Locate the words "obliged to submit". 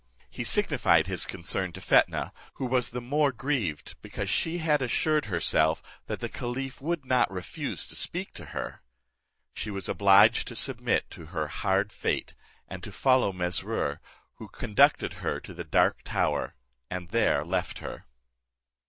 9.87-11.11